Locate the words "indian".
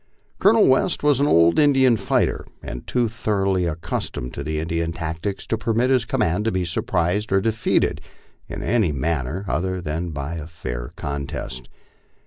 1.59-1.95, 4.57-4.91